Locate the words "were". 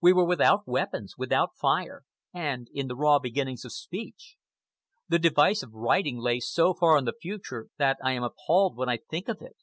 0.14-0.24